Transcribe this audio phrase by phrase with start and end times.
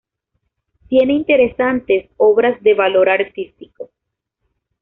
[0.89, 3.91] Tiene interesantes obras de valor artístico.